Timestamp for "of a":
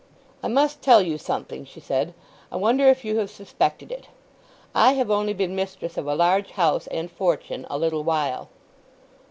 5.95-6.15